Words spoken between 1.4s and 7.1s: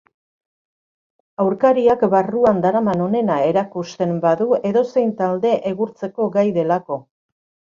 Aurkariak barruan daraman onena erakusten badu edozein talde egurtzeko gai delako.